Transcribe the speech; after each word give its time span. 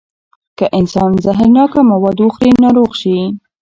که 0.57 0.65
انسان 0.79 1.11
زهرناکه 1.25 1.81
مواد 1.91 2.17
وخوري، 2.25 2.51
ناروغ 2.63 2.91
شي. 3.01 3.17